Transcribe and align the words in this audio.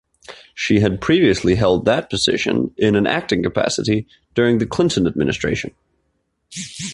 She 0.55 0.79
had 0.79 0.99
previously 0.99 1.53
held 1.53 1.85
that 1.85 2.09
position, 2.09 2.73
in 2.75 2.95
an 2.95 3.05
acting 3.05 3.43
capacity, 3.43 4.07
during 4.33 4.57
the 4.57 4.65
Clinton 4.65 5.05
administration. 5.05 5.75